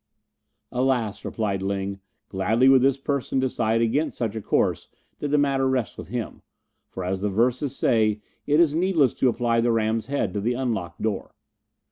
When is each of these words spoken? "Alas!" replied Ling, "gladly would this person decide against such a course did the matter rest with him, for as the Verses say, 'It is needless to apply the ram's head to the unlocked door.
"Alas!" 0.71 1.23
replied 1.23 1.61
Ling, 1.61 1.99
"gladly 2.27 2.67
would 2.67 2.81
this 2.81 2.97
person 2.97 3.39
decide 3.39 3.81
against 3.81 4.17
such 4.17 4.35
a 4.35 4.41
course 4.41 4.89
did 5.19 5.29
the 5.29 5.37
matter 5.37 5.69
rest 5.69 5.95
with 5.95 6.07
him, 6.07 6.41
for 6.87 7.03
as 7.03 7.21
the 7.21 7.29
Verses 7.29 7.75
say, 7.75 8.19
'It 8.47 8.59
is 8.59 8.73
needless 8.73 9.13
to 9.13 9.29
apply 9.29 9.61
the 9.61 9.71
ram's 9.71 10.07
head 10.07 10.33
to 10.33 10.41
the 10.41 10.53
unlocked 10.55 11.03
door. 11.03 11.35